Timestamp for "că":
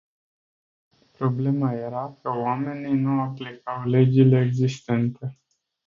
2.21-2.29